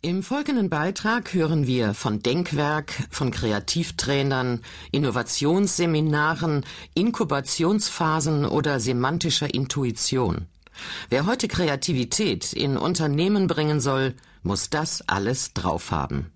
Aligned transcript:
Im 0.00 0.22
folgenden 0.22 0.70
Beitrag 0.70 1.34
hören 1.34 1.66
wir 1.66 1.92
von 1.92 2.22
Denkwerk, 2.22 2.92
von 3.10 3.32
Kreativtrainern, 3.32 4.60
Innovationsseminaren, 4.92 6.64
Inkubationsphasen 6.94 8.44
oder 8.44 8.78
semantischer 8.78 9.52
Intuition. 9.52 10.46
Wer 11.08 11.26
heute 11.26 11.48
Kreativität 11.48 12.52
in 12.52 12.76
Unternehmen 12.76 13.48
bringen 13.48 13.80
soll, 13.80 14.14
muss 14.44 14.70
das 14.70 15.02
alles 15.08 15.52
drauf 15.52 15.90
haben. 15.90 16.30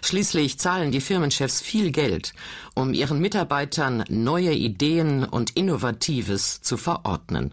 Schließlich 0.00 0.60
zahlen 0.60 0.92
die 0.92 1.00
Firmenchefs 1.00 1.60
viel 1.60 1.90
Geld, 1.90 2.34
um 2.76 2.94
ihren 2.94 3.18
Mitarbeitern 3.18 4.04
neue 4.08 4.52
Ideen 4.52 5.24
und 5.24 5.56
Innovatives 5.56 6.62
zu 6.62 6.76
verordnen. 6.76 7.52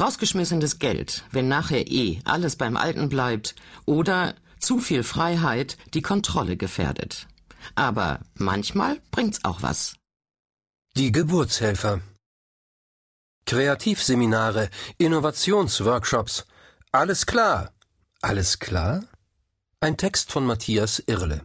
Rausgeschmissenes 0.00 0.78
Geld, 0.78 1.24
wenn 1.32 1.48
nachher 1.48 1.86
eh 1.86 2.20
alles 2.24 2.56
beim 2.56 2.78
Alten 2.78 3.10
bleibt 3.10 3.54
oder 3.84 4.34
zu 4.58 4.78
viel 4.78 5.02
Freiheit 5.02 5.76
die 5.94 6.02
Kontrolle 6.02 6.56
gefährdet. 6.56 7.26
Aber 7.74 8.20
manchmal 8.34 9.00
bringt's 9.10 9.44
auch 9.44 9.62
was. 9.62 9.96
Die 10.96 11.12
Geburtshelfer. 11.12 12.00
Kreativseminare, 13.44 14.70
Innovationsworkshops. 14.98 16.46
Alles 16.92 17.26
klar. 17.26 17.72
Alles 18.22 18.58
klar? 18.58 19.04
Ein 19.80 19.96
Text 19.96 20.32
von 20.32 20.46
Matthias 20.46 21.00
Irle. 21.06 21.44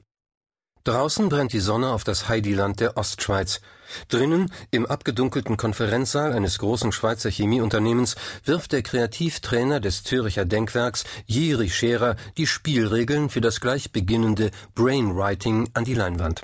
Draußen 0.84 1.30
brennt 1.30 1.53
die 1.53 1.59
Sonne 1.59 1.90
auf 1.90 2.03
das 2.03 2.27
Heidiland 2.27 2.80
der 2.80 2.98
Ostschweiz. 2.98 3.62
Drinnen, 4.08 4.52
im 4.71 4.85
abgedunkelten 4.85 5.55
Konferenzsaal 5.57 6.34
eines 6.34 6.57
großen 6.57 6.91
Schweizer 6.91 7.30
Chemieunternehmens, 7.30 8.16
wirft 8.45 8.71
der 8.71 8.81
Kreativtrainer 8.81 9.80
des 9.80 10.04
Züricher 10.04 10.45
Denkwerks, 10.45 11.04
Jiri 11.27 11.70
Scherer, 11.70 12.16
die 12.38 12.48
Spielregeln 12.48 13.30
für 13.30 13.41
das 13.41 13.59
gleich 13.59 13.91
beginnende 13.91 14.49
Brainwriting 14.73 15.70
an 15.73 15.84
die 15.84 15.94
Leinwand. 15.94 16.41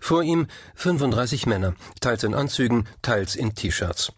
Vor 0.00 0.22
ihm 0.22 0.48
35 0.74 1.46
Männer, 1.46 1.74
teils 2.00 2.24
in 2.24 2.34
Anzügen, 2.34 2.88
teils 3.00 3.36
in 3.36 3.54
T-Shirts. 3.54 4.12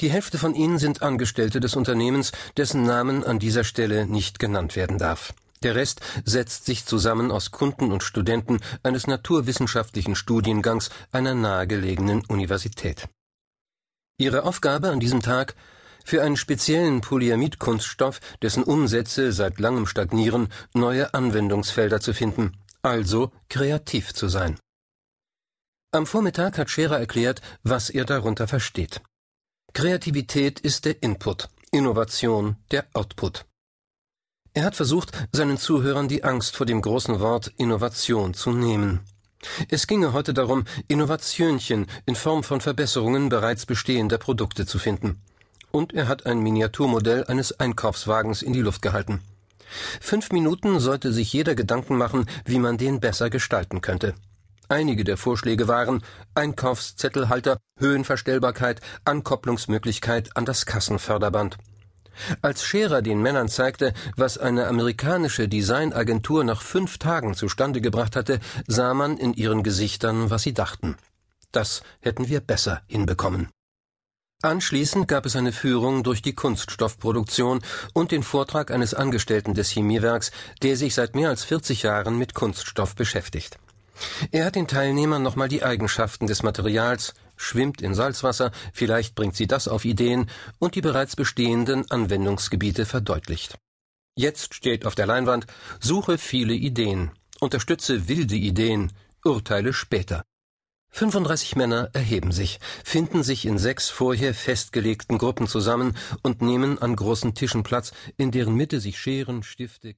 Die 0.00 0.10
Hälfte 0.10 0.38
von 0.38 0.54
ihnen 0.54 0.78
sind 0.78 1.02
Angestellte 1.02 1.60
des 1.60 1.76
Unternehmens, 1.76 2.32
dessen 2.56 2.84
Namen 2.84 3.24
an 3.24 3.38
dieser 3.38 3.64
Stelle 3.64 4.06
nicht 4.06 4.38
genannt 4.38 4.76
werden 4.76 4.98
darf. 4.98 5.32
Der 5.62 5.76
Rest 5.76 6.00
setzt 6.24 6.66
sich 6.66 6.84
zusammen 6.86 7.30
aus 7.30 7.52
Kunden 7.52 7.92
und 7.92 8.02
Studenten 8.02 8.58
eines 8.82 9.06
naturwissenschaftlichen 9.06 10.16
Studiengangs 10.16 10.90
einer 11.12 11.34
nahegelegenen 11.34 12.24
Universität. 12.26 13.08
Ihre 14.18 14.42
Aufgabe 14.42 14.90
an 14.90 15.00
diesem 15.00 15.22
Tag 15.22 15.54
für 16.04 16.22
einen 16.22 16.36
speziellen 16.36 17.00
Polyamidkunststoff, 17.00 18.20
dessen 18.42 18.64
Umsätze 18.64 19.32
seit 19.32 19.60
langem 19.60 19.86
stagnieren, 19.86 20.48
neue 20.74 21.14
Anwendungsfelder 21.14 22.00
zu 22.00 22.12
finden, 22.12 22.56
also 22.82 23.30
kreativ 23.48 24.12
zu 24.12 24.28
sein. 24.28 24.58
Am 25.92 26.06
Vormittag 26.06 26.58
hat 26.58 26.70
Scherer 26.70 26.98
erklärt, 26.98 27.40
was 27.62 27.88
er 27.88 28.04
darunter 28.04 28.48
versteht. 28.48 29.00
Kreativität 29.74 30.58
ist 30.58 30.86
der 30.86 31.02
Input, 31.02 31.48
Innovation 31.70 32.56
der 32.70 32.86
Output. 32.94 33.44
Er 34.54 34.64
hat 34.64 34.76
versucht, 34.76 35.12
seinen 35.32 35.56
Zuhörern 35.56 36.08
die 36.08 36.24
Angst 36.24 36.56
vor 36.56 36.66
dem 36.66 36.82
großen 36.82 37.20
Wort 37.20 37.52
Innovation 37.56 38.34
zu 38.34 38.52
nehmen. 38.52 39.00
Es 39.70 39.86
ginge 39.86 40.12
heute 40.12 40.34
darum, 40.34 40.64
Innovationchen 40.88 41.86
in 42.04 42.14
Form 42.14 42.44
von 42.44 42.60
Verbesserungen 42.60 43.30
bereits 43.30 43.64
bestehender 43.64 44.18
Produkte 44.18 44.66
zu 44.66 44.78
finden. 44.78 45.22
Und 45.70 45.94
er 45.94 46.06
hat 46.06 46.26
ein 46.26 46.40
Miniaturmodell 46.40 47.24
eines 47.24 47.58
Einkaufswagens 47.58 48.42
in 48.42 48.52
die 48.52 48.60
Luft 48.60 48.82
gehalten. 48.82 49.22
Fünf 50.02 50.30
Minuten 50.32 50.80
sollte 50.80 51.12
sich 51.12 51.32
jeder 51.32 51.54
Gedanken 51.54 51.96
machen, 51.96 52.26
wie 52.44 52.58
man 52.58 52.76
den 52.76 53.00
besser 53.00 53.30
gestalten 53.30 53.80
könnte. 53.80 54.14
Einige 54.68 55.02
der 55.02 55.16
Vorschläge 55.16 55.66
waren 55.66 56.02
Einkaufszettelhalter, 56.34 57.56
Höhenverstellbarkeit, 57.78 58.82
Ankopplungsmöglichkeit 59.04 60.36
an 60.36 60.44
das 60.44 60.66
Kassenförderband. 60.66 61.56
Als 62.40 62.64
Scherer 62.64 63.02
den 63.02 63.22
Männern 63.22 63.48
zeigte, 63.48 63.92
was 64.16 64.38
eine 64.38 64.66
amerikanische 64.66 65.48
Designagentur 65.48 66.44
nach 66.44 66.62
fünf 66.62 66.98
Tagen 66.98 67.34
zustande 67.34 67.80
gebracht 67.80 68.16
hatte, 68.16 68.40
sah 68.66 68.94
man 68.94 69.16
in 69.16 69.34
ihren 69.34 69.62
Gesichtern, 69.62 70.30
was 70.30 70.42
sie 70.42 70.54
dachten. 70.54 70.96
Das 71.52 71.82
hätten 72.00 72.28
wir 72.28 72.40
besser 72.40 72.82
hinbekommen. 72.86 73.48
Anschließend 74.42 75.06
gab 75.06 75.24
es 75.24 75.36
eine 75.36 75.52
Führung 75.52 76.02
durch 76.02 76.20
die 76.20 76.34
Kunststoffproduktion 76.34 77.60
und 77.92 78.10
den 78.10 78.24
Vortrag 78.24 78.72
eines 78.72 78.92
Angestellten 78.92 79.54
des 79.54 79.70
Chemiewerks, 79.70 80.32
der 80.62 80.76
sich 80.76 80.94
seit 80.94 81.14
mehr 81.14 81.28
als 81.28 81.44
40 81.44 81.84
Jahren 81.84 82.18
mit 82.18 82.34
Kunststoff 82.34 82.96
beschäftigt. 82.96 83.58
Er 84.32 84.44
hat 84.44 84.56
den 84.56 84.66
Teilnehmern 84.66 85.22
nochmal 85.22 85.46
die 85.46 85.62
Eigenschaften 85.62 86.26
des 86.26 86.42
Materials, 86.42 87.14
schwimmt 87.36 87.82
in 87.82 87.94
Salzwasser, 87.94 88.52
vielleicht 88.72 89.14
bringt 89.14 89.36
sie 89.36 89.46
das 89.46 89.68
auf 89.68 89.84
Ideen 89.84 90.30
und 90.58 90.74
die 90.74 90.80
bereits 90.80 91.16
bestehenden 91.16 91.90
Anwendungsgebiete 91.90 92.86
verdeutlicht. 92.86 93.58
Jetzt 94.14 94.54
steht 94.54 94.84
auf 94.84 94.94
der 94.94 95.06
Leinwand 95.06 95.46
Suche 95.80 96.18
viele 96.18 96.54
Ideen, 96.54 97.10
unterstütze 97.40 98.08
wilde 98.08 98.36
Ideen, 98.36 98.92
urteile 99.24 99.72
später. 99.72 100.22
35 100.94 101.56
Männer 101.56 101.88
erheben 101.94 102.32
sich, 102.32 102.60
finden 102.84 103.22
sich 103.22 103.46
in 103.46 103.56
sechs 103.56 103.88
vorher 103.88 104.34
festgelegten 104.34 105.16
Gruppen 105.16 105.46
zusammen 105.46 105.96
und 106.22 106.42
nehmen 106.42 106.78
an 106.78 106.94
großen 106.94 107.34
Tischen 107.34 107.62
Platz, 107.62 107.92
in 108.18 108.30
deren 108.30 108.54
Mitte 108.54 108.78
sich 108.78 108.98
Scheren, 108.98 109.42
Stifte, 109.42 109.88